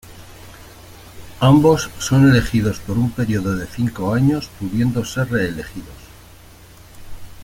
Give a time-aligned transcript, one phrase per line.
[1.41, 5.93] Ambos son elegidos por un periodo de cinco años, pudiendo ser reelegidos.